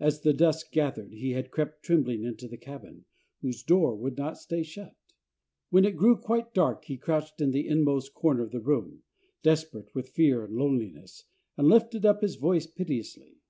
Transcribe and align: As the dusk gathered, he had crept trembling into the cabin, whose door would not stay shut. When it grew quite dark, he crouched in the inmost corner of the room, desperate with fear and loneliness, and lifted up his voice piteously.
As 0.00 0.22
the 0.22 0.32
dusk 0.32 0.72
gathered, 0.72 1.12
he 1.12 1.32
had 1.32 1.50
crept 1.50 1.82
trembling 1.82 2.24
into 2.24 2.48
the 2.48 2.56
cabin, 2.56 3.04
whose 3.42 3.62
door 3.62 3.94
would 3.94 4.16
not 4.16 4.38
stay 4.38 4.62
shut. 4.62 4.96
When 5.68 5.84
it 5.84 5.94
grew 5.94 6.16
quite 6.16 6.54
dark, 6.54 6.86
he 6.86 6.96
crouched 6.96 7.42
in 7.42 7.50
the 7.50 7.68
inmost 7.68 8.14
corner 8.14 8.44
of 8.44 8.50
the 8.52 8.60
room, 8.62 9.02
desperate 9.42 9.94
with 9.94 10.08
fear 10.08 10.42
and 10.42 10.56
loneliness, 10.56 11.24
and 11.58 11.68
lifted 11.68 12.06
up 12.06 12.22
his 12.22 12.36
voice 12.36 12.66
piteously. 12.66 13.42